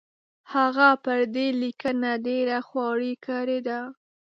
هغه 0.53 0.89
پر 1.03 1.19
دې 1.35 1.47
لیکنه 1.61 2.11
ډېره 2.27 2.57
خواري 2.67 3.13
کړې 3.25 3.59
ده. 3.67 3.79